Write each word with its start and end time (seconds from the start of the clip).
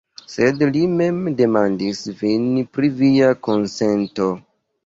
Sed 0.35 0.63
li 0.69 0.79
mem 0.93 1.19
demandis 1.41 2.01
vin 2.23 2.49
pri 2.79 2.93
via 3.03 3.31
konsento. 3.49 4.31